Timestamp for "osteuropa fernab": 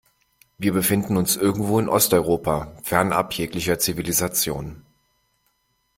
1.87-3.35